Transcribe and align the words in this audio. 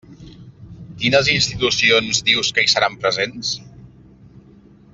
Quines 1.01 1.29
institucions 1.33 2.23
dius 2.31 2.49
que 2.57 2.65
hi 2.65 2.73
seran 2.73 2.97
presents? 3.05 3.53